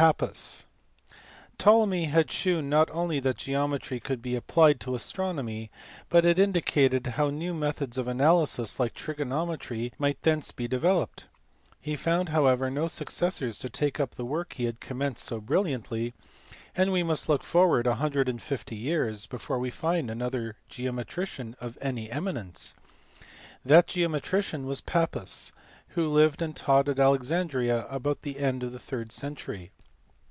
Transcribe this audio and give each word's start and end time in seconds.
Pappus. 0.00 0.64
Ptolemy 1.58 2.06
had 2.06 2.32
shewn 2.32 2.70
not 2.70 2.88
only 2.90 3.20
that 3.20 3.36
geometry 3.36 4.00
could 4.00 4.22
be 4.22 4.34
applied 4.34 4.80
to 4.80 4.94
astronomy, 4.94 5.70
but 6.08 6.24
had 6.24 6.38
indicated 6.38 7.06
how 7.06 7.28
new 7.28 7.52
methods 7.52 7.98
of 7.98 8.08
analysis 8.08 8.80
like 8.80 8.94
trigonometry 8.94 9.92
might 9.98 10.22
be 10.22 10.30
thence 10.30 10.52
developed. 10.54 11.26
He 11.82 11.96
found 11.96 12.30
however 12.30 12.70
no 12.70 12.86
successors 12.86 13.58
to 13.58 13.68
take 13.68 14.00
up 14.00 14.14
the 14.14 14.24
work 14.24 14.54
he 14.54 14.64
had 14.64 14.80
com 14.80 15.00
menced 15.00 15.18
so 15.18 15.38
brilliantly, 15.38 16.14
and 16.74 16.92
we 16.92 17.02
must 17.02 17.28
look 17.28 17.42
forward 17.44 17.86
150 17.86 18.74
years 18.74 19.26
before 19.26 19.58
we 19.58 19.70
find 19.70 20.10
another 20.10 20.56
geometrician 20.70 21.56
of 21.60 21.76
any 21.82 22.10
eminence. 22.10 22.74
That! 23.66 23.86
geometrician 23.86 24.64
was 24.64 24.80
Pappus 24.80 25.52
who 25.88 26.08
lived 26.08 26.40
and 26.40 26.56
taught 26.56 26.88
at 26.88 26.98
Alexandria 26.98 27.86
about 27.90 28.22
the 28.22 28.38
end 28.38 28.62
of 28.62 28.72
the 28.72 28.78
third 28.78 29.12
century. 29.12 29.72